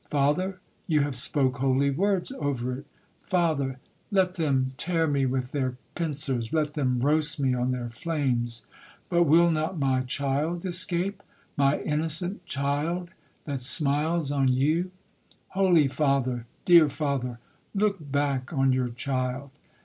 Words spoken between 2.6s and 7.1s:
it. Father, let them tear me with their pincers, let them